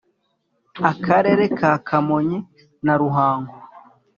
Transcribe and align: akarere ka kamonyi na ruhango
akarere 0.91 1.43
ka 1.57 1.71
kamonyi 1.87 2.37
na 2.85 2.93
ruhango 3.01 3.53